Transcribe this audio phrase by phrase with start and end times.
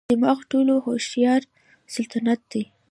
[0.09, 1.41] دماغ ټولو هوښیار
[1.93, 2.63] سلطان دی.